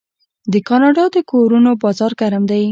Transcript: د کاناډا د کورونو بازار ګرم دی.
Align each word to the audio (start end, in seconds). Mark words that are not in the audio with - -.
د 0.53 0.55
کاناډا 0.67 1.05
د 1.15 1.17
کورونو 1.31 1.71
بازار 1.83 2.11
ګرم 2.21 2.43
دی. 2.51 2.63